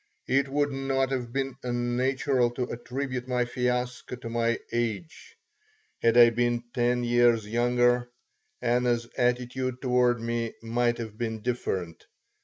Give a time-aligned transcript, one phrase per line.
[0.25, 5.37] It would not have been unnatural to attribute my fiasco to my age.
[6.01, 8.09] Had I been ten years younger,
[8.63, 12.03] Anna's attitude toward me might have been different.